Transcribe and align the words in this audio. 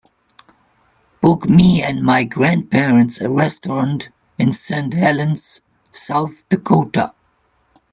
book 1.21 1.47
me 1.47 1.83
and 1.83 2.01
my 2.01 2.23
grandparents 2.23 3.21
a 3.21 3.29
restaurant 3.29 4.09
in 4.39 4.51
Saint 4.51 4.95
Helens 4.95 5.61
South 5.91 6.49
Dakota 6.49 7.13